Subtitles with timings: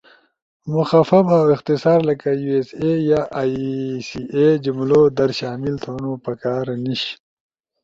[0.73, 3.53] مخفف اؤ اختصار لکہ ”یو ایس اے“ یا ”ائی
[4.07, 7.03] سی اے“ جملؤ در شامل تھونو پکار نیِش۔